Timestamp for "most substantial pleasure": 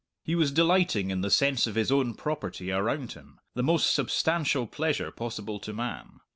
3.61-5.11